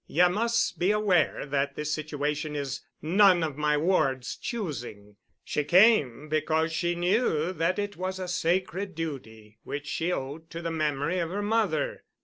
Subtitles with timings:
[0.07, 5.17] Ye must be aware that this situation is none of my ward's choosing.
[5.43, 10.61] She came because she knew that it was a sacred duty which she owed to
[10.63, 12.03] the memory of her mother.